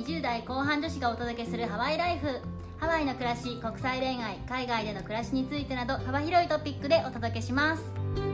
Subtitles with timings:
[0.00, 2.40] 20代後半女子がお届けするハワイライフ。
[2.78, 8.29] ハワイの暮らし国際恋愛海外での暮らしについてなど幅広いトピックでお届けします。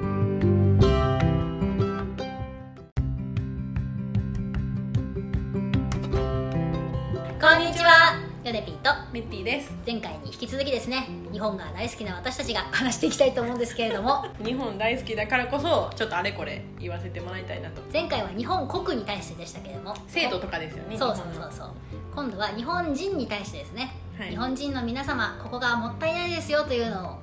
[8.46, 9.74] ヨネピーとメッティです。
[9.84, 17.82] 前回に引き続きですね日本が大好きな私たちが話していきたいと思うんですけれども 日本大好きだからこそちょっとあれこれ言わせてもらいたいなと。
[17.92, 21.50] 前回は日本国に対してでしたけれども制度とかですよねそうそうそう。
[21.50, 21.70] そう
[22.14, 24.30] 今度は日本人に対してですね、はい。
[24.30, 27.18] 日本人の皆様ここがもったいないですよというのを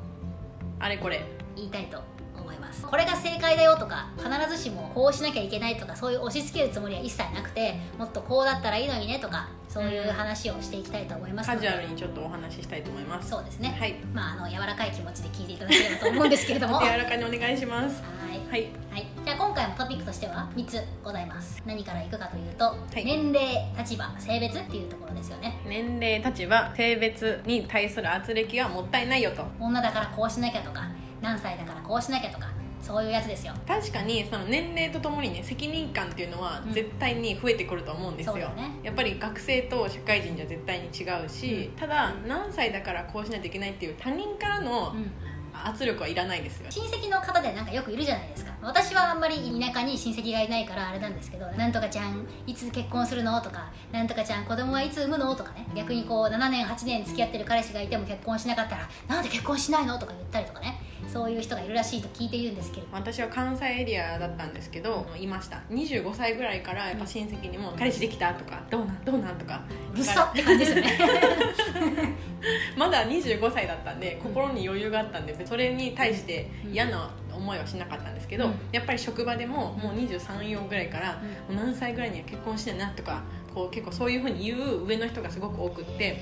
[0.78, 1.26] あれこれ。
[1.56, 2.02] 言いたいと
[2.38, 2.82] 思います。
[2.86, 13.32] これが正解だよとか必ずしもこうしなきゃいけないとかそういう押し付けるつもりは一切なくてもっとこうだったらいいのにねとかそういう話をしていきたいと思いますカジュアルにちょっとお話ししたいと思います。
[13.32, 13.96] そうですね、はい。
[14.14, 16.78] まあ、あの柔らかい気持ちで聞いていただければと思うんですけれども。
[16.86, 18.04] 柔はいらかにお願いします。
[18.04, 18.70] はい。
[18.92, 21.60] はい、じゃあ今回もトピックとしては3つございます。
[21.66, 23.04] 何からいくかというと、い。
[23.04, 25.58] 年齢立場性別っていうところですよね。
[25.66, 30.84] 年齢立場性別に対する圧力はもったいないよと女だからこうしなきゃとか
[31.20, 32.53] 何歳だからこうしなきゃとか
[32.84, 33.54] そういうやつですよ。
[33.66, 36.74] 確かにその年齢とともにね責任感っていうのはうん。
[36.74, 38.72] 絶対に増えてくると思うんですよ、そうだね。
[38.84, 41.76] やっぱり学生と社会人じゃ絶対に違うし、うん。
[41.76, 45.12] ただ何歳だからこうしないといけないっていう他人からのうん。
[45.56, 48.52] 圧力はいらないですよ、親戚の方でなんかよくいるじゃないですか。
[48.62, 55.68] 私はあんまり田舎に親戚がいないからあれなんですけど「なんとかちゃんいつ結婚するの?」とか「なんとかちゃん子供はいつ産むの?」とかね。
[55.76, 60.80] 逆にこう7年8年付き合ってる彼氏がいても結婚しなかったら「なんで結婚しないの?」とか言ったりとかね
[61.14, 62.94] そういう人がいるらしいと聞いているんですけれど。
[62.94, 65.62] 私は関西エリアだったんですけどいました。
[65.70, 69.62] 25歳ぐらいからやっぱ親戚にも「彼氏できた?」とか「どうなんどうなん?」とか。
[69.94, 70.98] うるさって感じですよね。
[72.76, 76.74] まだ25歳だったんで心に余裕があったんでそれに対してうん。
[76.74, 78.54] 嫌な思いはしなかったんですけど、うん。
[78.72, 81.56] やっぱり職場でももう234ぐらいから、うん。
[81.56, 83.22] もう何歳ぐらいには結婚してなとか
[83.54, 86.22] こう結構そういうふうに言う上の人がすごく多くって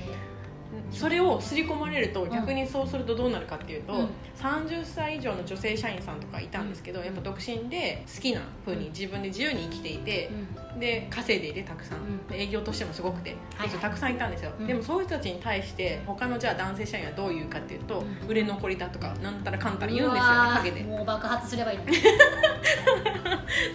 [0.92, 4.08] それを刷り込まれると逆にそうするとどうなるかっていうと、うん。
[4.38, 7.06] 30歳以上の女性社員さんとかいたんですけど、うん。
[7.06, 10.30] やっぱ独身で好きな風に自分で自由に生きていて、
[10.74, 10.80] うん。
[10.80, 11.98] で稼いでいてたくさん、
[12.32, 14.66] 営業としてもすごくて、はいたくさんいたんですよ、うん。
[14.66, 18.28] でもそういう人たちに対して他のじゃあ男性社員はどう言うかっていうと、うん。
[18.28, 20.84] 売れ残りだとかなんたらかんたら言うんですよね陰で。
[20.84, 21.78] もう爆発すればいい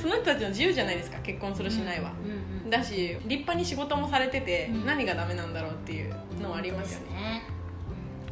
[0.01, 2.11] その人たちの自由じゃないですか結婚するしないは、
[2.69, 4.85] だし立派に仕事もされてて、うん。
[4.85, 7.15] 何がダメなんだろうっていうのはありますよね。
[7.15, 7.43] ね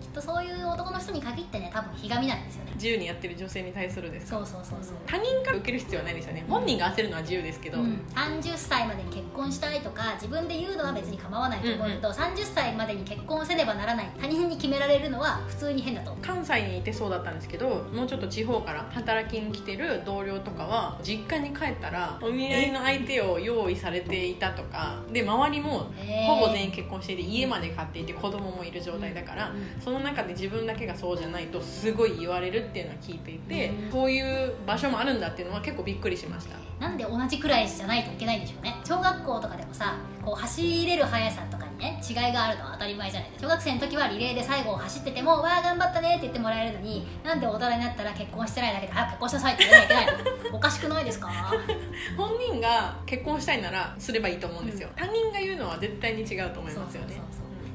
[0.01, 4.37] きっとそういう男の人に限ってね多分ひがみなんですよ自由にやってる女性に対するですか？
[4.37, 4.95] そうそうそうそう。
[5.05, 6.45] 他人から受ける必要はないですよね。
[6.47, 16.15] 本人が焦るのは自由ですけど、うん、30歳までに結婚したいとか自分で言うのは別に構わないと思うけど、30歳までに結婚せねばならない他人に決められるのは普通に変だと。
[16.21, 25.91] 関西にいてそうだったんですけどもうちょっと地方から働きに来てる同僚とかは実家に帰ったらお見合いの相手を用意されていたとかで周りも
[26.27, 33.91] ほぼ全員結婚していて家まで買っていて子供もいる状態だから、うんその中で自分だけがそうじゃないとすごい言われるっていうのは聞いていて、うん。
[33.91, 36.55] そういう場所もあるんだっていうのは結構びっくりしました。
[36.79, 38.75] なんで同じくらいじゃないといけないんでしょうね。
[38.83, 43.47] 小学校とかでもさこう走れる速さとかにね違いがあるのは当たり前じゃないですか。
[43.47, 51.29] 小学生の時はリレーで最後を走ってても「わあ頑張ったね」って言ってもらえるのになんで大人になったら結婚してないだけで「早く結婚しなさい」って言わなきゃいけないのおかしくないですか？
[52.17, 57.15] 本人が結婚したいならすればいいと思うんですよ、他人が言うのは絶対に違うと思いますよね。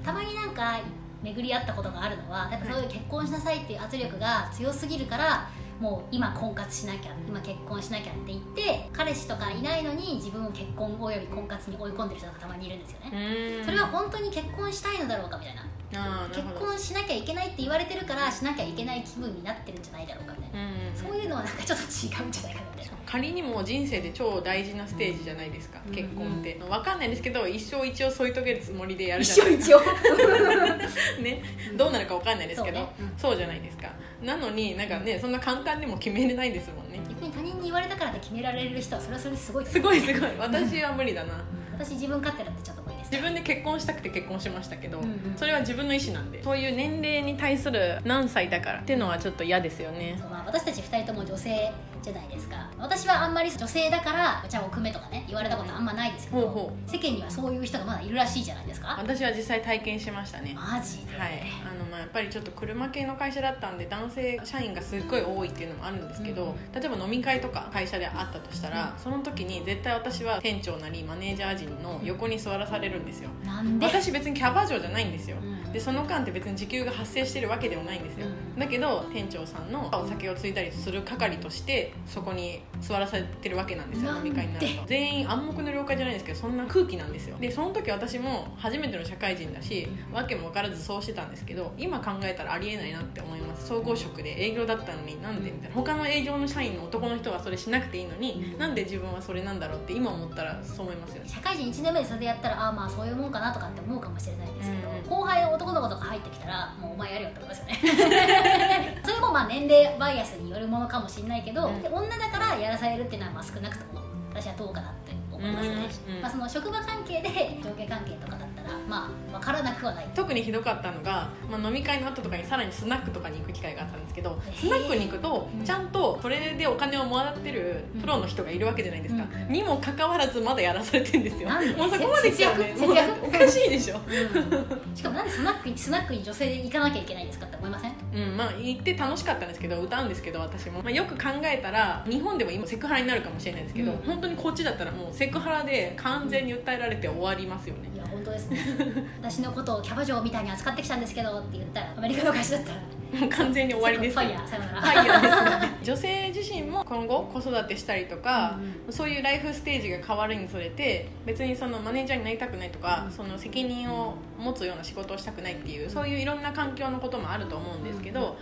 [0.04, 0.78] たまになんか
[1.22, 5.48] 巡り合ったことがあるのはやっぱそういう結婚しなさいっていう圧力が強すぎるから
[5.80, 22.66] もう今婚活しなきゃ今結婚しなきゃって言って彼氏とかいないのに自分を結婚および婚活に追い込んでる人がたまにいるんですようね、それは本当に結婚したいのだろうかみたいな結婚しなきゃいけないって言われてるからしなきゃいけない気分になってるんじゃないだろうかみたいな、うんそういうのはなんかちょっと違うんじゃないかな。
[22.76, 26.60] みたいな仮にも人生で超大事なステージじゃないですか、うん結婚って。
[26.60, 29.56] 分かんないですけど一生一応添い遂げるつもりでやるじゃない。
[29.56, 31.22] ですか一応。
[31.22, 31.42] ね。
[31.76, 32.94] どうなるか分かんないですけどそうね。
[33.00, 33.12] うん。
[33.18, 33.88] そうじゃないですか。
[34.22, 37.00] なのになんかねそんな簡単にも決めれないですもんね。
[37.08, 39.64] 逆に他人に言われたからって決められる人はそれはそれですごい。
[39.64, 40.30] ですすごいすごい。
[40.38, 41.42] 私は無理だな。
[41.72, 42.79] 私自分勝手だってちょっと
[43.10, 45.34] 自分で結婚したくて結婚しましたけど、うんうん。
[45.36, 46.42] それは自分の意思なんで。
[46.42, 50.16] そういう年齢に対する何歳だからっていうのはちょっと嫌ですよね。
[50.30, 51.72] まあ、私たち2人とも女性
[52.02, 52.70] じゃないですか。
[52.78, 58.96] 私はあんまり女性だからじゃあおくめとかね言われたことあんまないですけど、ほうほ世間にはそういう人がまだいるらしいじゃないですか。
[58.98, 60.54] 私は実際体験しましたね。
[60.54, 73.28] マジで、はい、あのまあやっぱりちょっと車系の会社だったんで男性社員がすっごい多いっていうのもあるんですけど、うん例えば飲み会とか会社であったとしたら、その時に絶対私は店長なりマネージャー陣の横に座らされるんですよ。
[73.44, 73.86] なんで？
[73.86, 78.58] 私別にキャバ嬢じゃないんですよ、うんでその間って別に時給が発生してるわけではないんですよ、うん。
[78.58, 87.36] だけど店長さんのお酒をついたりする係係としてそこに座らされてるわけなんですよ飲み会になると全員暗黙の了解じゃないですけどそんな空気なんですよ。
[87.38, 93.68] でその時私も初めての社会人だしわけも分からずそうしてたんですけど今考えたらありえないなって思います。
[93.68, 95.74] 総合職で営業だったのになんでみたいな。
[95.74, 98.58] 他の営業の社員の男の人はそれしなくていいのに、うん。
[98.58, 101.28] なんで自分はそれなんだろうって今思ったらそう思いますよね。
[101.28, 109.00] 社会人1年目でそれでやったらああまあそういうもんかなとかって思うかもしれないですけど、うん後輩の男の子とか入ってきたらもうお前やるよってことですよね。
[109.04, 111.82] それもまあ年齢バイアスによるものかもしれないけど、うん。
[111.82, 115.74] で女だからやらされるっていうのはまあ少なくとも私はどうかなって思いますね、
[116.08, 116.22] うんうん。
[116.22, 120.08] まあ、その職場関係で上下関係とかだったらまあ分からなくはない。
[120.14, 125.64] 特にひどかったのが、まあ、飲み会の後とかにさらにスナックとかに行く機会があったんですけどスナックに行くとうん。
[125.64, 129.52] ちゃんとそれでお金をもらってるプロの人がいるわけじゃないですか、うん。
[129.52, 131.48] にもかかわらずまだやらされてるんですよ。
[131.48, 132.74] もうそこまで来たらね
[133.22, 133.98] おかしいでしょ。
[133.98, 134.96] うん。
[134.96, 137.94] しかもなんでスナックにスナックに女性で行かなきゃいけないんですかって思いません？
[138.14, 143.98] うんまあ行って楽しかったんですけど歌うんですけど私も、まあ、よく考えたら日本でも今セクハラになるかもしれないですけど、うん。
[143.98, 147.90] 本当にこっちだったらもうセクハラで完全に訴えられて終わりますよね。
[147.94, 148.59] いや本当ですね
[149.22, 152.76] 私のことをキャバ嬢みたいに扱ってきたんですけどって言ったらアメリカの会社だったら。
[153.10, 154.80] もう完全に終わりですファイヤーさよなら。
[154.80, 155.78] ファイヤーですね。
[155.82, 168.36] 女性自身も今後子育てしたりとか、うんそういうライフステージが変わるにつれて別にそのマネージャーになりたくないとか、うんその責任を持つような仕事をしたくないっていうそういういろんな環境のこともあると思うんですけど、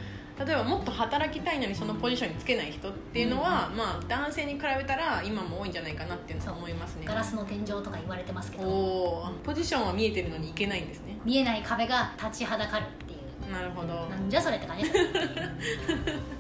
[0.45, 7.07] 例えばもっと働きたいのにそのポジションにつけない人っていうのは、まあ、男性に比べたら今も多いんじゃないかなっていうのは思いますね。
[7.07, 11.17] ガラスの天井とか言われてますけおどおポジションは見えてるのにいけないんですね。
[11.25, 13.53] 見えない壁が立ちはだかるっていう。
[13.53, 14.07] なるほど。
[14.07, 15.05] なんじゃそれって感じですよ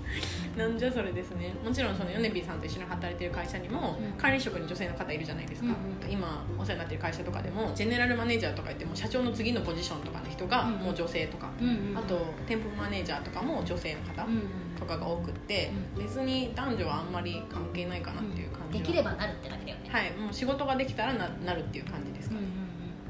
[0.58, 1.54] なんじゃそれですね。
[1.64, 4.18] もちろんそのヨネピーさんと一緒に働いてる会社にもうん。
[4.18, 5.76] 管理職に女性の方いるじゃないですか、うん
[6.08, 14.42] 今お世話になってる会社とかでもジェネラルマネージャーとか言っても社長の次のポジションとかの人がうんもう女性とか、うんうんあと店舗マネージャーとかも女性の方うんうん。
[14.78, 18.84] とかが多くって、別に男女はあんまり関係ないかなっていう感じは。
[18.84, 19.90] できればなるってだけだよね。
[19.90, 22.47] はいもう仕事ができたらななるっていう感じですかね、うんうんうん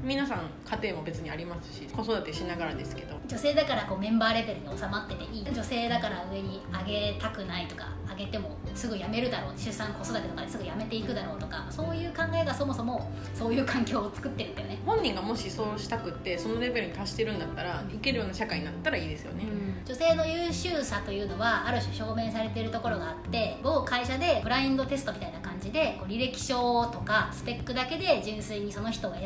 [0.03, 3.19] 皆さん家庭も別にありますし子育てしながらですけど。
[3.27, 5.45] 女性だからこうメンバーレベルに収まってていい。
[5.45, 9.53] 女性だから上に上げたくないとか上げてもすぐ辞めるだろう。
[9.57, 14.79] 出産子育てとかですぐ辞めていくだろうとかそういう考えがそもそもそういう環境を作ってるんだよね。
[14.85, 19.45] 本人がもしそうしたくってそのレベルに達してるんだったらいけるような社会になったらいいですよね、
[19.85, 29.25] 女性の優秀さというのはある種証明されているところがあって某会社でブラインドテストみたいな感じでこう履歴書とかスペックだけで純粋にその人を選ん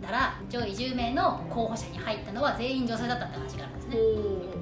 [0.00, 3.96] だら上位10名の候補者に入ったのは全員女性だったって話があるんですね。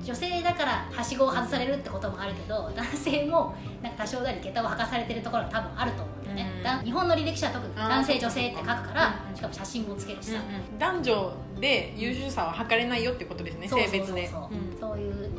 [0.00, 6.62] お女性だからはしごを外されるってこともあるけど男性もなんか多少なり下駄を履かされてるところが多分あると思うんだよね、うん。
[6.62, 10.78] だ日本の履歴書は特に男性女性って書くからうんしかも写真もつけるしさ、うんうん。
[10.78, 14.28] 男女で優秀さは測れないよってことですね性別で。
[14.80, 15.30] そういう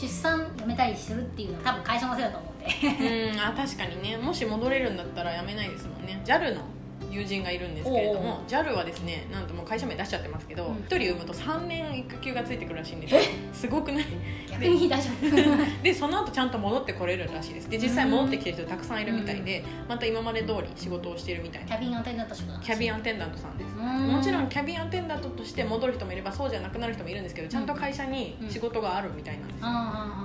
[0.00, 3.30] 出産やめたりするっていうのは多分会社のせいだと思うんで。
[3.30, 4.16] うん、うんあ確かにね。
[4.16, 6.22] もし戻れるんだったらやめないですもんね。
[6.24, 6.62] JAL の。
[7.10, 10.78] 友人がいるんですけれども JAL はですねなんともう会社名出しちゃってますけど、うん。
[10.78, 13.20] 一人産むと3年育休がついてくるらしいんですよ。
[13.52, 14.04] すごくない？
[14.50, 15.82] 逆に大丈夫。
[15.82, 17.70] で その後ちゃんと戻ってこれるらしいです。
[17.70, 21.68] で実際戻ってきてる人たくさんいるみたいでまた今まで通り仕事をしてるみたいな。
[21.68, 23.76] キャビンアテンダントキャビンンアテンダントさんです。
[23.76, 24.08] うん。
[24.08, 29.66] もちろんキャビンアテンダントとして戻る人もいればそうじゃなくなる人もいるんですけどちゃんと会社に仕事があるみたいなんですよ、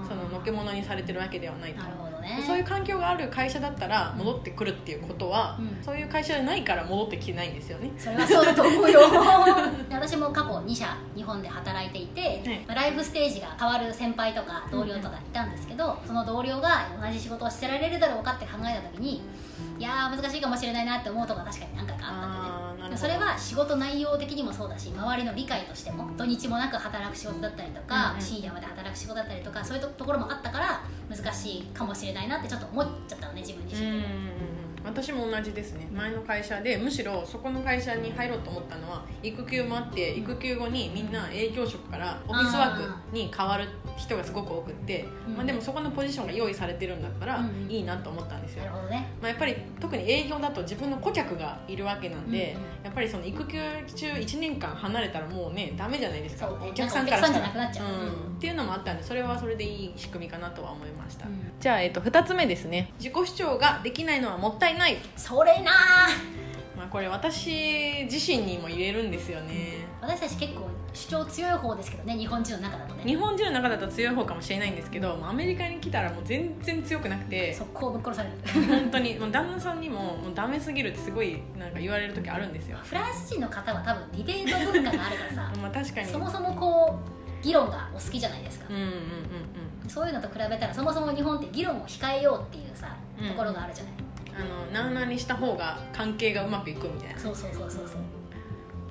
[0.10, 1.82] そののけ者にされてるわけではないと
[2.26, 2.44] ね。
[2.46, 5.84] そういう環境がある会社だったら戻ってくるっていうことは、うん。
[5.84, 7.92] そういう会社じゃないから戻ってきてないんですよね。
[7.98, 9.02] それはそうだと思うよ。
[9.92, 12.66] 私も過去2社日本で働いていて、はい。
[12.68, 19.22] まあライフステージが変わる先輩とか同僚とかいたんですけど、その同僚が同じ仕事をしてられるだろうかって考えた時に
[19.78, 22.65] いやー難しいかもしれないなって思うとこが確かに何回かあったんでね
[22.98, 28.22] それは仕事内容的にもそうだし周りの理解としても土日もなく働く仕事だったりとか、うんうん。
[28.22, 34.55] 深夜まで働く仕事だったりとかそういうところもあったから難しいかもしれないなってちょっと思っちゃったのね自分自身でうんうんうん
[34.86, 35.88] 私も同じですね。
[35.92, 45.36] 前の会社でむしろそこの会社に入ろうと思ったのは育休もあって育休後にみんな営業職からオフィスワークに変わる人がすごく多くって、うん。
[45.36, 47.46] まあ、でもそこのポジションが用意されてるんだったらうん。
[47.48, 48.64] うんいいなと思ったんですよ。
[48.64, 49.08] なるほどね。
[49.22, 52.62] まあ、やっぱり特に営業だと自分の顧客がいるわけなんで、うん。
[52.62, 53.60] うんやっぱりその育休
[53.96, 56.48] 中1年間離れたらもうねダメじゃないですか。
[56.48, 56.70] ね。
[56.70, 57.66] お客さんからしたら。
[57.66, 57.88] っちゃう。
[57.88, 57.92] う
[58.34, 58.36] ん。
[58.36, 61.52] っていうのもあったんでそれはそれでいい仕組みかなとは思いました、うん。
[61.60, 62.94] じゃあ、えっと、2つ目ですね。
[63.00, 66.78] 自己主張ができないのはもったいない、それなー。
[66.78, 69.88] まあ、これ私自身にも言えるんですよね。
[70.02, 73.04] 私たち結構主張強い方ですけどね日本人の中だとね。
[73.06, 78.68] 日本人の中だと強い方かもしれないんですけどまあアメリカに来たらもう全然強くなくて速攻ぶっ殺される。
[78.68, 82.78] 本当にもう旦那さんにももうダメすぎるってすごいなんか言われる時あるんですよ。
[82.84, 86.08] フランス人の方は多分ディベート文化があるからさまあ確かに。
[86.08, 87.00] そもそもこ
[87.42, 88.66] う議論がお好きじゃないですか。
[88.70, 88.92] うんうんうんう
[89.86, 89.90] ん。
[89.90, 93.30] そういうのと比べたらそもそも日本って議論を控えようっていうさ、うん。
[93.30, 93.94] ところがあるじゃない
[94.38, 97.20] あのなあなあにした方が関係がうまくいくみたいな。
[97.20, 97.98] そうそうそうそうそう。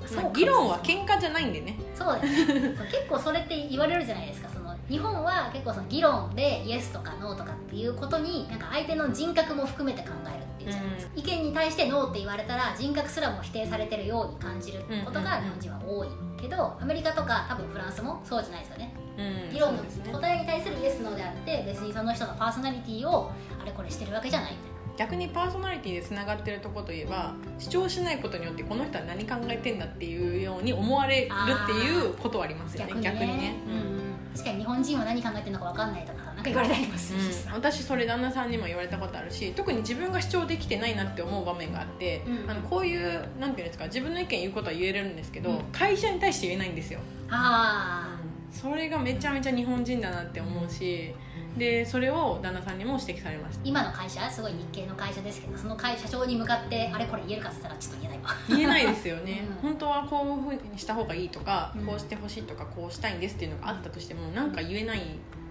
[0.00, 0.30] まあそうか。
[0.30, 1.78] 議論は喧嘩じゃないんでね。
[1.94, 2.76] そうだよね。
[2.76, 2.86] そう。
[2.86, 4.48] 結構それって言われるじゃないですか。
[4.48, 16.08] その日本は結構その議論でイエスとかノーとかっていうことになんか相手の人格も含めて考えるっていうじゃないですか、意見に対してノーって言われたら人格すらも否定されてるように感じることが日本人は多い
[16.38, 18.94] けどアメリカとか多分フランスもそうじゃないですよね。
[19.16, 19.52] うん。
[19.52, 19.82] 議論の
[20.12, 23.30] 答えに対するイエスノーであって別にその人のパーソナリティを
[23.62, 34.02] あれこれしてるわけじゃないみたいな逆にパーソナリティでつながってるとこといえば主張しないことによってこの人は何考えてんだっていうように思われるっていうことはありますよね逆にね、うんうん。
[34.32, 37.32] 確かに日本人は何考えてるのか分かんないとかなんか言われたりもするし。
[37.32, 42.50] さ、うん、私それ旦那さんにも言われたことあるし特に自分が主張できてないなって思う場面があって、うん。
[42.50, 45.58] あのこういうなんていうんですか自分の意見言うことは言えるんですけど、うん。
[45.72, 48.16] 会社に対して言えないんですよ、あ
[48.50, 51.12] それがめちゃめちゃ日本人だなって思うし
[51.56, 53.60] でそれを旦那さんにも指摘されました。
[53.64, 58.30] 今の会社すごい日系の会社ですけどその会社長に向かってあれこれ言えるかっつったらちょっと言えないわ。
[58.48, 59.70] 言えないですよね、 うん。
[59.70, 61.86] 本当はこういうふうにした方がいいとか、うん。
[61.86, 65.02] こうしてほしいとかこうしたいんですっていうのがあったとしてもなんか言えない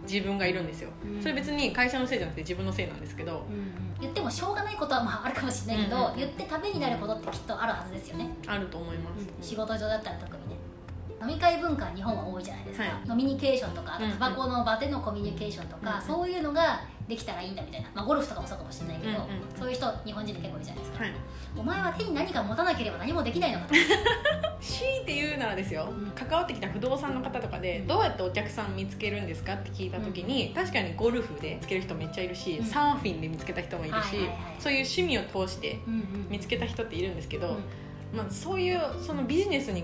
[0.03, 1.22] 自分がいるんですよ、うん。
[1.22, 3.45] それ別に会社のせいじゃなくて自分のせいなんですけど。
[4.01, 10.55] 言ってもしょうがないことはまああるかもしれないけど、うんうん言ってためになることってきっとあるはずですよね、あると思います、仕事上だったら特にね
[11.24, 13.10] 飲み会文化は日本は多いじゃないですか、はい。
[13.10, 19.24] 飲みニケーションとかタバコの場でのコミュニケーションとか、うんそういうのができたらいいんだみたいな、まあ、ゴルフとかもそうかもしれないけど、うんうん
[19.58, 21.13] そういう人日本人で結構いるじゃないですか、はい。
[21.58, 23.74] お前は手に何か持たなければ何もできないのかと。
[24.63, 26.12] 強いて言うならですよ、うん。
[26.12, 32.65] 関わってきた不動産の方とかでどうやってお客さん見つけるんですかって聞いた時に、確かにゴルフで見つける人めっちゃいるし、うん。
[32.65, 34.38] サーフィンで見つけた人もいるし、はいはいはい。
[34.60, 36.27] そういう趣味を通してうんうん。
[36.30, 38.18] 見つけた人っているんですけど、うん。
[38.18, 39.84] まあ、そういうそのビジネスに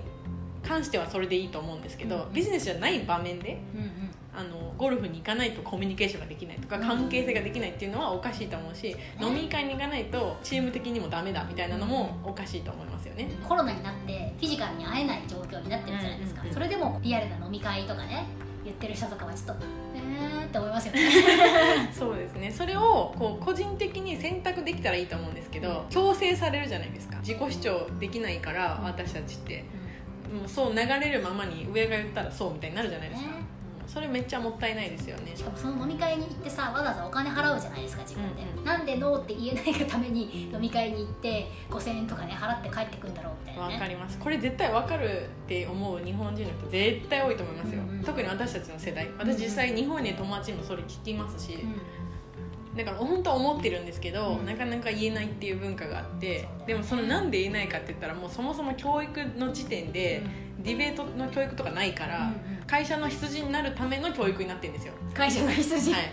[0.64, 2.34] 関してはそれでいいと思うんですけど、うん。
[2.34, 3.90] ビジネスじゃない場面でうんうん。
[4.32, 6.88] あのゴルフに行かないとコミュニケーションができないとかうん。
[6.88, 13.30] 関係性ができないっていうのはおかしいと思うし、飲み会に行かないとチーム的にもダメだみたいなのもおかしいと思いますよね。
[13.48, 16.48] コロナになってフィジカルに会えない状況になってるじゃないですか、うん。
[16.48, 18.26] うんうんそれでもリアルな飲み会とかね
[18.64, 21.02] 言ってる人とかはちょっとえーって思いますよね。
[21.92, 22.52] そうですね。
[22.52, 27.18] それをこう個人的に選択できたらいいと思うんですけど強制されるじゃないですか。
[27.20, 28.86] 自己主張できないからうん。
[28.86, 29.64] 私たちって
[30.30, 33.38] もうそう流れるままに上が言ったらそうみたいになるじゃないですか、ね
[33.82, 33.88] うん。
[33.90, 35.36] それめっちゃもったいないですよね。
[35.36, 38.64] しかもその飲み会に行ってさわざわざお金払うじゃないですか自分で、うんうん。
[38.66, 44.20] なんでノーって言えないがために飲み会に行って5000円とかね払って帰ってくんだろうみたいなわねかります。
[44.20, 48.04] これ絶対わかるって思う日本人の人絶対多いと思いますよ、うんうん。
[48.04, 49.10] 特に私たちの世代。
[49.18, 51.82] 私実際日本に友達にもそれ聞きますし、うん
[52.78, 54.46] だから本当は思ってるんですけど、うん。
[54.46, 60.22] なかなか言えないっていう文化があってでもそのなんで言えないかって言ったらもうそもそも教育の時点で、
[60.60, 62.34] ディベートの教育とかないから、うんうん。
[62.68, 64.94] 会社の羊になるための教育になってるんですよ。
[65.14, 66.12] 会社の羊、はい。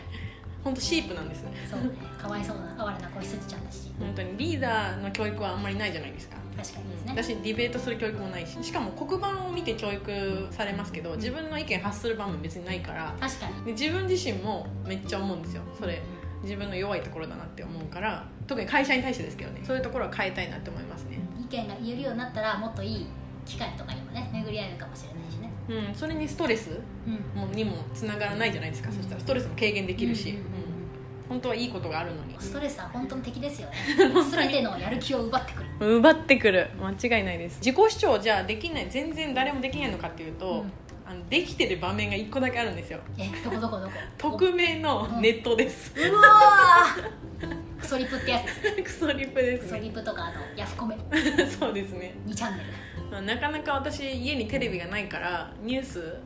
[0.65, 1.45] 本当シープなんです。
[1.71, 1.81] そう。
[1.81, 3.93] ねかわいそうな哀れな子羊ちゃんだし。
[4.01, 4.37] 本当に。
[4.37, 6.37] リーダーの教育はあんまりないじゃないですか。
[6.57, 13.65] 確かにですね、だしディベートする教育もないししかも黒板を見て教育されますけど自分の意見発する場面別にないから確かに。
[13.67, 16.01] で自分自身もめっちゃ思うんですよそれ
[16.47, 21.19] 自分の弱いところだなって思うから特に会社に対してですけどねそういうところは変えたいなって思いますね。
[21.41, 23.07] 意見が言えるようになったらもっといい
[23.45, 25.51] 機会とかにもね巡り合えるかもしれないしね。
[25.69, 26.71] うんそれにストレス
[27.07, 27.41] うん。
[27.41, 29.21] もにもつながらないじゃないですか、そしたら。
[29.21, 30.43] ストレスも軽減できるし、うんうん。
[30.43, 30.47] うん。
[31.29, 32.37] 本当はいいことがあるのに。
[32.39, 33.77] ストレスは本当の敵ですよね。
[34.31, 35.97] 全てのやる気を奪ってくる。
[35.97, 36.69] 奪ってくる。
[36.81, 37.59] 間違いないです。
[37.59, 40.73] 自己主張じゃあできない全然誰もできないのかっていうと、うん
[41.09, 42.99] あのできてる場面が1個だけあるんですよ。
[43.17, 43.93] えどこどこどこ？
[44.19, 47.81] 匿名のネットです、うわー。
[47.81, 48.73] クソリプってやつ。
[48.83, 50.97] クソリプでクソすねリプとかあのヤフコメ。
[51.59, 52.15] そうですね。
[52.27, 53.23] 2チャンネル。
[53.23, 56.17] なかなか私家にテレビがないからニュース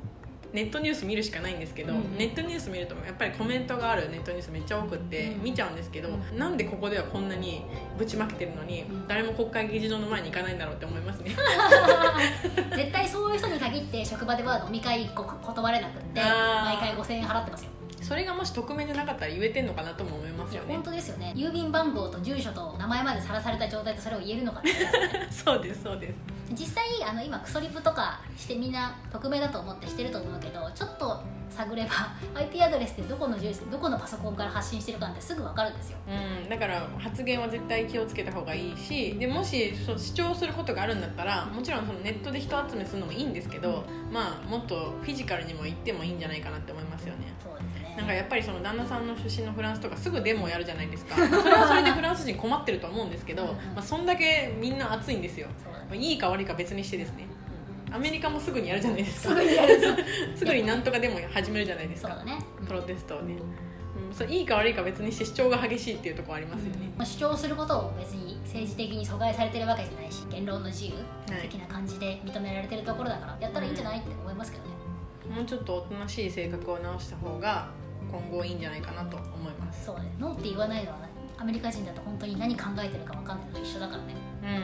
[0.53, 7.63] ネットニュース見るしかないんですけど、うんネットニュース見るとやっぱりコメントがあるネットニュースめっちゃ多くってうん見ちゃうんですけど、うんなんでここではこんなに
[7.99, 9.09] ぶちまけてるのに、うん。
[9.09, 11.31] 誰も国会議事堂の前に行かないんだろうって思いますね。
[12.77, 20.75] 絶対そういう人に限って職場では飲み会こ断れなくって毎回5000円払ってますよそれがもし匿名じゃなかったら言えてんのかなとも思いますよね。
[20.75, 21.33] 本当ですよね。
[21.37, 24.71] 郵便番号と住所と名前までさらされた状態でそれを言えるのかって
[25.31, 26.15] そうですそうです。
[26.53, 31.91] 実際あの今クソリプとかしてみんな匿名だと思ってしてると思うけどちょっと探れば
[32.35, 35.99] IP アドレスってどこの住所どこのパソコンから発信してるかなんてすぐ分かるんですよ。
[36.09, 47.33] うん、だから発言は絶対気をつけた方がいいしでもしそう主張することがあるんだったらもちろんそのネットで人集めするのもいいんですけど、まあもっとフィジカルにも行ってもいいんじゃないかなって思いますよね。
[47.43, 51.15] そうですねなんかやっぱりその旦那さんの出身のフランスとかすぐデモをやるじゃないですか。
[51.15, 57.27] それはそれでフランス人困ってると思うんですけど、うんまあ、そんだけみんな熱いんですよ、まあ、いいか悪いか別にしてですね。
[57.93, 59.35] アメリカもすぐにやるじゃないですか。
[60.37, 62.23] すぐになんとかでも始めるじゃないですか。
[62.25, 63.35] ね、うんプロテストをね、
[64.09, 74.71] うん、それいいか悪いか別にして主張が激しいっていうところありますよね、うん主張することを別に政治的に阻害されてるわけじゃないし言論の自由はい的な感じで認められてるところだからやったらいいんじゃないって思いますけどね、
[75.29, 77.69] もうちょっとおとなしい性格を直した方が
[78.11, 79.87] 今後いいんじゃないかなと思います。
[79.87, 80.13] そうね。
[80.19, 80.99] ノーって言わないのは
[81.39, 84.15] アメリカ人だと本当に何考えてるか分かんないのと一緒だからね、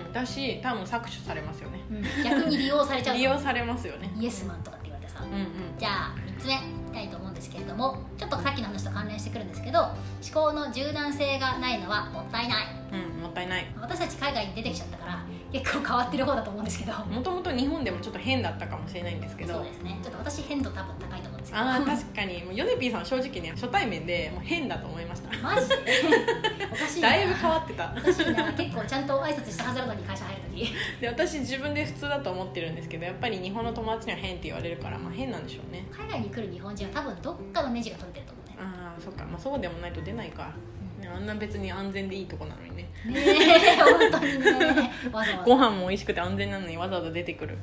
[0.07, 0.13] うん。
[0.13, 1.81] だし多分搾取されますよね。
[1.91, 4.13] うん、逆に利用されちゃう利用されますよね。
[4.19, 5.79] イエスマンとかって言われてさ、うんうん。
[5.79, 9.95] じゃあ3つ目いきたいと思うんですけれどもちょっとさっきの話と関連してくるんですけど思
[10.33, 12.67] 考の柔軟性がないのはもったいない。
[12.93, 13.67] うんもったいない。
[13.81, 15.25] 私たち海外に出てきちゃったから
[15.61, 16.93] 結構変わってる方だと思うんですけど。
[17.07, 19.55] もともと日本でもちょっと変だったかもしれないんですけど。
[19.55, 19.99] そうですね。
[20.03, 21.53] ちょっと私変度多分高いと思うんです。
[21.53, 22.45] けどあー確かに。
[22.45, 25.29] もうヨネピーさん正直ね初対面でもう変だと思いました。
[25.43, 25.69] マジ？
[25.69, 25.77] で
[26.71, 27.09] おかしいな。
[27.11, 27.95] だいぶ変わってた。
[27.97, 28.53] おかしいな。
[28.53, 35.87] 結構ちゃんと挨拶したはずなのに会社入る時 で私自分で普通だと思ってるんですけどやっぱり日本の友達には変って言われるからまあ変なんでしょうね。
[35.91, 38.57] 海外に来る日本人は多分どっかのネジが取れてると思うね。
[38.59, 39.25] ああそっか。
[39.25, 40.51] まあそうでもないと出ないか、ね
[41.09, 42.89] あんな別に安全でいいとこなのにね。
[43.07, 44.93] ねえ本当にね。
[45.13, 45.43] わざわざ。
[45.45, 47.59] ご飯も美味しくて安全なのにわざわざ出てくる。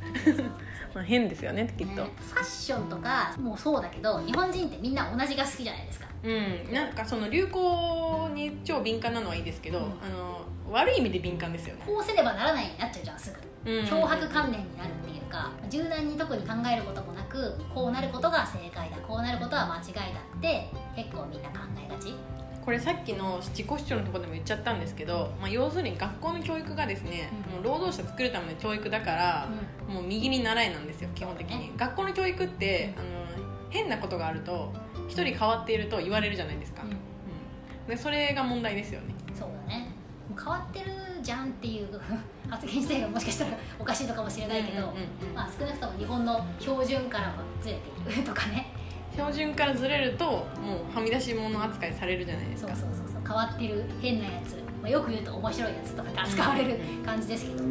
[0.94, 6.08] まあ変ですよねきっと、ねファッションとかもそうだけど日本人ってみんな同じが好きじゃないですか。
[6.24, 9.84] うんなんかその流行に超敏感なのはいいですけど、うん。
[9.86, 13.34] あの悪い意味で敏感ですよね、こうすればならないになっちゃうじゃんす
[13.66, 13.72] ぐ。
[13.72, 13.86] うん。
[13.86, 22.16] 脅迫観念になるっていうか柔軟に特に考えることもなくこうなることが正解だこうなることは間違いだって結構みんな考えがち
[22.64, 27.56] これさっきの自己主張のところでも言っちゃったんですけど、まあ、要するに学校の教育がですね、うん。
[27.56, 29.50] もう労働者作るための教育だから、
[29.88, 34.72] もう右に習えなんですよ基本的に、学校の教育ってあの変なことがあると
[35.10, 36.90] 一人変わっていると言われるじゃないですか、うん。
[36.92, 36.98] うん。
[37.88, 39.14] でそれが問題ですよね。
[39.34, 39.92] そうだね。
[40.36, 40.92] 変わってる
[41.22, 42.02] じゃんっていう
[42.50, 44.94] 発言自体がもしかしたらおかしいのかもしれないけど、
[45.60, 48.72] 少なくとも日本の標準からはずれているとかね
[49.14, 52.76] 標準からずれるともうはみ出し物扱いされるじゃないですか。
[52.76, 53.08] そうそうそう。
[53.14, 57.64] そう変わってる変なやつ、まあ、よく言うと面白いやつとかで扱われる感じですけど、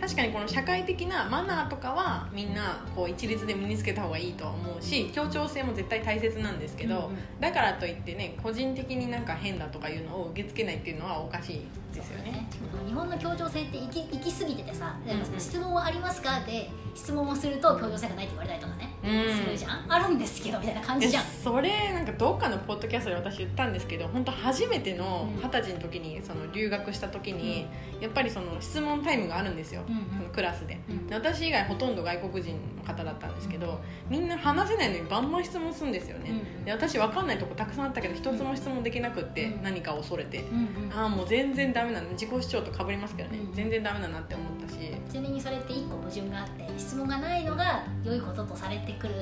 [0.00, 7.16] 確かにこの社会的なマナーとかはみんなこう一律で身につけた方がいいとは思うし協調性も絶対大切なんですけど、うんうん。
[7.40, 12.46] だからといってね個人的になんか変だとかいうのを受け付けないっていうのはおかしいですよね。
[12.50, 15.40] そう日本の協調性って行き行き過ぎててさ例えばうんうん。
[15.40, 19.86] 質問はありますか?」で質問をすると協調性がないって言われたりとかね、うんするじゃん？
[19.88, 21.24] あるんですけどみたいな感じじゃん。
[21.24, 25.42] でそれなんかどっかのポッドキャストで私言ったんですけど本当初めてのうん。
[25.42, 27.66] 二十歳の時にその留学した時に、
[28.00, 30.04] やっぱりその質問タイムがあるんですよ、うんうん。
[30.18, 30.78] そのクラスで。
[31.10, 39.62] 私以外ほとんど外国人の方だったんですけどみんな話せないのにバンバン質問するんですよね、うんで私分かんないとこたくさんあったけど一つも質問できなくって、うん。
[39.62, 40.92] 何かを恐れて、うんうん。
[40.92, 42.10] ああもう全然ダメなの。
[42.10, 43.54] 自己主張とかぶりますけどね、うん。
[43.54, 44.78] 全然ダメだなって思ったし。
[45.10, 49.14] ちなみにそれって一個矛盾があって質問がないのが良いこととされてくる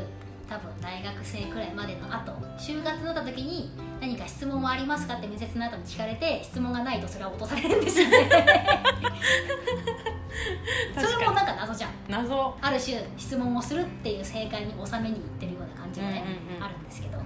[0.48, 8.30] 多分大学生くらいまでの後就活になった時に何か質問はありますかって面接の後に聞かれて質問がないとそれは落とされるんですよね。
[10.94, 11.90] それもなんか謎じゃん。
[12.08, 12.56] 謎。
[12.60, 17.18] ある種質問をするっていう正解に収めにいってるような感じがね、うんうんうんあるんですけど。
[17.18, 17.24] も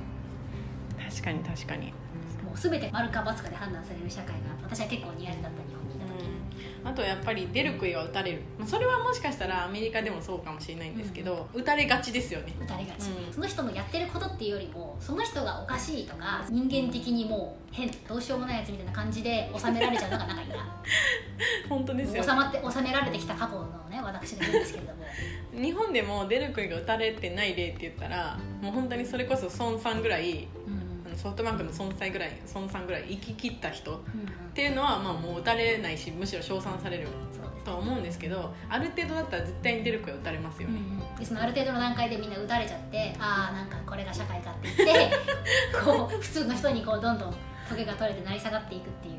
[1.08, 1.88] 確かに確かに。
[1.88, 5.81] う全て丸か×かで判断される社会が私は結構苦手だった日本
[6.84, 8.42] あとやっぱり出る杭は打たれる。
[8.58, 12.54] まあそれはもしかしたらアメリカでもそうかもしれないんですけど、打たれがちですよね。
[12.60, 13.32] 打たれがち、うん。
[13.32, 20.26] その人のやってることっていうよりもその人がおかしいとか人間的にもう変どうしようもないやつみたいな感じで収められちゃうのが
[21.68, 25.02] 本当ですよ収まって収められてきた過去のね私が言うんですけれども。
[25.54, 34.00] 日本でも出る杭が打たれてない例って言ったらもう本当にそれこそ孫さんぐらいうんソフトバンクの孫さんぐらい孫さんぐらい生き切った人っ
[34.54, 37.08] ていうのはまあもう打たれないしむしろ称賛される
[37.64, 41.16] とは思うんですけどある程度だったら絶対に出る杭は打たれますよね、うんうん。
[41.16, 45.10] でそのある程度の段階でみんな打たれちゃってああなんかこれが社会かって言って
[45.84, 47.34] こう普通の人にこうどんどん
[47.68, 49.14] トゲが取れて成り下がっていくっていう、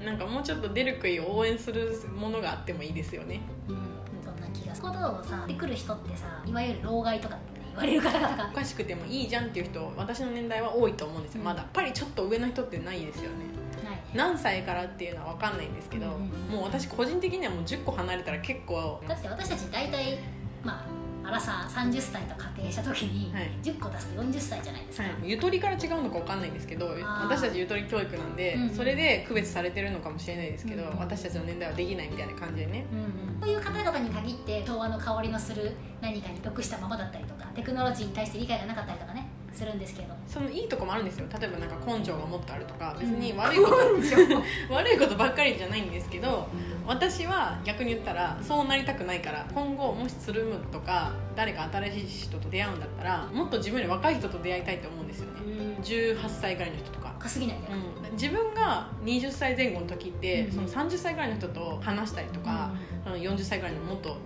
[0.00, 3.40] うん、なんかもうちょっと出る杭を応援するものがあってもいいですよね。
[3.68, 3.76] うん、
[4.24, 4.88] そんな気がする。
[4.88, 7.36] ことをさでくる人ってさいわゆる老害とか
[7.86, 8.36] れる方々。
[8.36, 11.44] がおかしくてもいいじゃんっていう人私の年代は多いと思うんですよ、うん。
[11.44, 13.36] まだやっぱりちょっと上の人ってないですよね。
[13.84, 13.92] ない。
[13.96, 20.18] ね何歳からっていうのは分かんないんですけど、うんうんもう私個人的にはもう10個離れたら結構だって私たち大体
[20.62, 20.97] まああ
[21.30, 23.50] らさ30歳と仮定した時にはい。
[23.62, 28.70] 10個出すと40歳じゃないですか、はい、ゆとりから違うのか分かんないんですけど私たちゆとり教育なんで、うんうん。
[28.74, 30.98] それで区別されてるのかもしれないですけど、うんうん。
[30.98, 32.86] 私たちの年代はできないみたいな感じでね。
[32.92, 33.02] うんう
[33.38, 40.18] ん、そういう方々に限って昭和の香りのする何かに属したままだったりとかテクノロジーに対して理解がなかったりとかねするんですけど。
[40.26, 41.26] そのいいとこもあるんですよ。
[41.40, 43.76] 例えばなんか根性がもっとあるとか別に悪いこと、
[44.74, 46.48] 悪いことばっかりじゃないんですけど
[46.86, 55.40] 私は逆に言ったらそうなりたくないから今後もしつるむとか誰か新しい人と出会うんだったらもっと自分より若い人と出会いたいと思うんですよね。
[55.42, 55.82] うん。
[55.82, 60.52] 18歳ぐらいの人とか、若すぎないね、うん、自分が20歳前後の時って、うん。
[60.52, 62.72] その30歳ぐらいの人と話したりとか、
[63.04, 64.16] その40歳ぐらいのもっと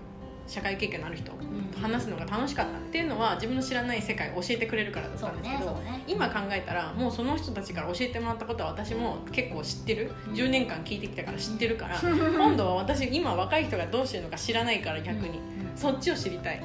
[0.47, 6.05] 社会経験のある人とうん話すのが楽しかったっていうのは自分の知らない世界を教えてくれるからだったんですけど、ねね。
[6.07, 10.35] 今考えたらもうその人たちから教えてもらったことは私も結構知ってる、うん。
[10.35, 15.43] 10年間聞いてきたから知ってるから、 今度は私今若い人がどうしてるのか知らないから逆に、うん。
[15.75, 16.63] そっちを知りたい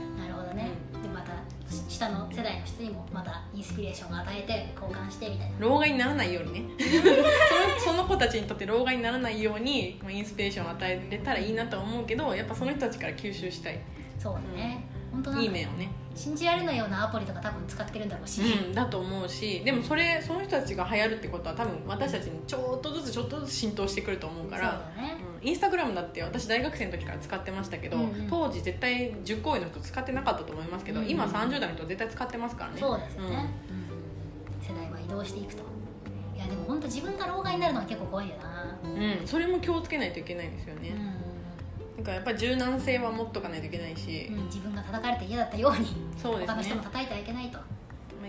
[3.18, 5.56] またインスピレーションを与えて交換してみたいな。
[5.58, 6.66] 老害にならないようにね。
[7.80, 13.80] そ のその子たちにとって老害にならないようにまあインスピレーションを与えれたらいいなと思うけどやっぱその人たちから吸収したい。
[14.20, 15.90] そうだね、本当なんかいい面をね。
[16.14, 19.62] 信じられないようなアプリとか多分使ってるんだろうし、うん、だと思うし。
[19.66, 24.72] でもそれその人たちが流行るってことは多分私たちにちょっとずつちょっとずつ浸透してくると思うから。
[24.72, 28.28] そうだね、うんインスタグラムだって私大学生の時から使ってましたけど、うんうん。
[28.30, 31.12] 当時絶対10個上の人使ってなかったと思いますけど、うんうん。
[31.12, 32.80] 今30代の人絶対使ってますからね。
[32.80, 34.76] そうですよね、うん。
[34.76, 35.64] 世代は移動していくと。
[36.36, 40.94] いやでも本当自分が老害になるのは結構怖いよな、うん、うんそれも気をつけないといけないですよね、
[41.96, 46.48] なんかやっぱり柔軟性は持っとかないといけないし、うん、自分が叩かれて嫌だったようにそうですね。
[46.48, 47.58] 他の人も叩いてはいけないと。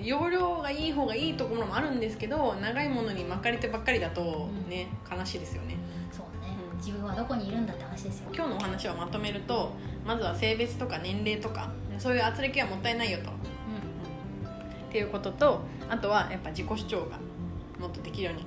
[0.03, 5.77] 容量がいい方がいいところもあるんですけど長いものに巻かれてばっかりだとうんね、悲しいですよね
[6.13, 6.27] そう
[6.89, 8.31] 自分はどこにいるんだって話ですよ。
[8.35, 9.73] 今日のお話をまとめると
[10.07, 13.29] まずは性別とか年齢とかそういう圧力はもったいないよと。
[13.29, 17.19] っていうこととあとはやっぱ自己主張が
[17.79, 18.47] もっとできるように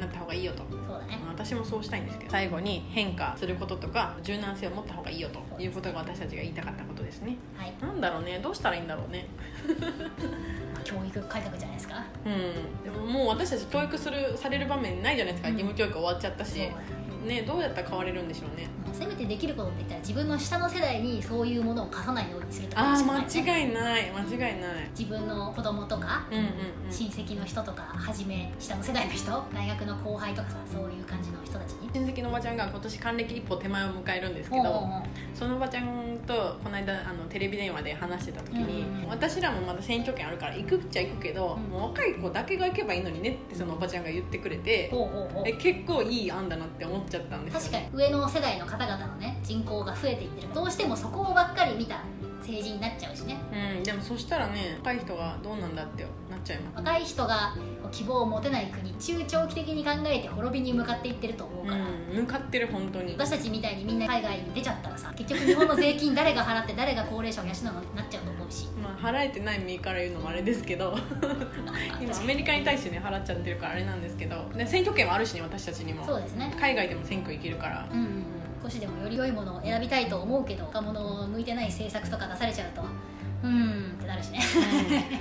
[0.00, 0.62] なった方がいいよと。
[0.64, 1.18] うんそうだね。
[1.28, 5.62] 私もそうしたいんですけど最後に変化することとか柔軟性を持った方がいいよと。
[5.62, 7.36] いうことが私たちが言いたかったことですね。
[7.54, 8.40] はい、なんだろうね。
[8.42, 9.26] どうしたらいいんだろうね。
[10.72, 12.02] まあ、教育改革じゃないですか。
[12.24, 12.82] うん。
[12.82, 15.54] でももう私たち教育するされる場面ないじゃないですか、うん。
[15.58, 16.52] 義務教育終わっちゃったし。
[16.52, 18.68] そうだねねどうやったら変われるんでしょうね。
[18.92, 24.90] せめてできることって言ったら自分の下の世代にそういうものを貸さないようにするとかああしかない、ね、間違いない間違いない。
[24.96, 26.48] 自分の子供とかうんうんう
[26.88, 26.92] ん。
[26.92, 31.90] 親戚の人とかはじめ下の世代の人大学の後輩とかさそういう感じの人たちに。
[31.94, 34.88] 親戚のおばちゃんが今年還暦一歩手前を迎えるんですけど
[35.32, 41.70] そのおばちゃんとこの間あのテレビ電話で話してた時に、うんうん私らもまだ選挙権あるから行くっちゃ行くけど、うん。
[41.70, 47.88] もう若い子だけが行けばいいのにねってそのおばちゃんが言ってくれて、ほう結構いい案だなって思っちゃったんですよ、確かに。
[47.92, 50.54] 上の世代の方々のね人口が増えていってる。
[50.54, 51.96] どうしてもそこばっかり見た
[52.44, 53.38] 政治になっちゃうしね。
[53.76, 56.76] うん、でもそしたらね若い人がどうなんだってなっちゃいます。
[56.76, 57.56] 若い人が
[57.90, 63.14] 希望を持てない国中長期的に考えて滅びに向かっていってると思うから、うん、向かってる本当に。
[63.14, 68.66] 私たちみたいにみんな海外に出ちゃったらさ結局日本の税金誰が払って誰が高齢者を養うのになっちゃうと思うし。
[68.82, 70.96] まあ、払えてない身から言うのもあれですけど。
[72.00, 74.36] 今アメリカに対してね払っちゃってるからあれなんですけど。
[74.54, 76.04] で選挙権はあるしね私たちにも。
[76.04, 76.54] そうですね。
[76.60, 77.88] 海外でも選挙行けるから。
[77.90, 84.40] うんうんうん少しでもより良いものを選びたいと思うけど若者向いてない政策とか出されちゃうとうーんってなるしね。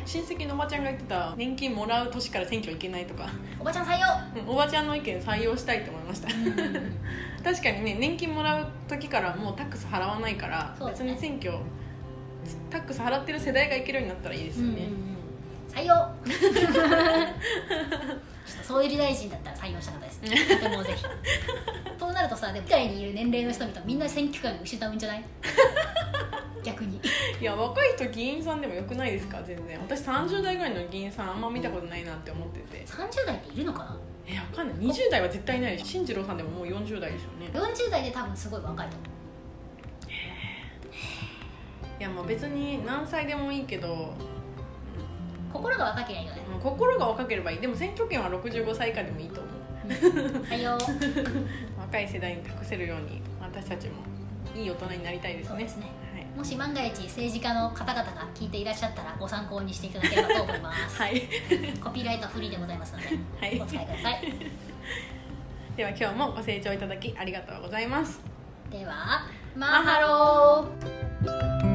[0.06, 3.27] 親戚のおばちゃんが言ってた年金もらう年から選挙行けないとか。
[3.60, 4.08] おばちゃん採用。
[4.41, 6.29] うんおばちゃんの意見採用したいと思いました。
[7.43, 11.12] 確かにね年金もらう時からもうタックス払わないから、ね。
[11.12, 11.51] に選挙
[12.69, 15.13] タックス払ってる世代が行けるようになったらいいですよね、うん
[15.73, 16.08] 採用。
[18.63, 20.21] 総理大臣だったら採用したかったです。
[20.21, 20.27] と
[20.69, 21.03] てもぜひ
[22.13, 25.23] そうなるとさでもにいる年齢の人々みんな選挙権を失うんじゃない？
[26.63, 27.02] 逆に。
[27.41, 29.41] いや若い人議員さんでもよくないですか？
[29.43, 29.80] 全然。
[29.80, 32.86] 私30代ぐらいの議員さんあんま見たことないなって思ってて。
[32.86, 33.97] 30代っているのかな？
[34.28, 34.78] えわかんない。
[34.78, 37.49] 20代は絶対いないでしょ進次郎さんでももう40代ですよね。
[37.52, 39.06] 40代で多分すごい若いと思
[41.99, 44.13] いやもう別に何歳でもいいけど。
[45.49, 46.41] う心が若ければいいよね。
[46.62, 47.60] 心が若ければいい。
[47.60, 49.54] でも選挙権は65歳以下でもいいと思う。
[50.45, 50.78] 採用
[51.93, 54.01] 若い世代に託せるように私たちも
[54.56, 55.67] いい大人になりたいですね。
[55.67, 55.91] すね。
[56.12, 56.25] はい。
[56.36, 61.21] もし万が一政治家の方々が聞いていらっしゃったらご参考にしていただければと思います、はい、
[61.84, 63.06] コピーライトはフリーでございますので
[63.39, 63.62] はい。
[63.62, 64.21] お使いください。
[65.77, 68.19] では今日もご清聴いただきありがとうございます。
[68.71, 71.73] ではマハロー